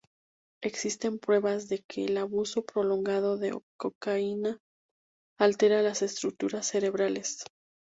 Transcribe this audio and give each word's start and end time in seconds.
Existen 0.63 1.19
pruebas 1.19 1.69
de 1.69 1.83
que 1.87 2.05
el 2.05 2.17
abuso 2.17 2.65
prolongado 2.65 3.37
de 3.37 3.55
cocaína 3.77 4.57
altera 5.37 5.83
las 5.83 6.01
estructuras 6.01 6.65
cerebrales. 6.65 7.43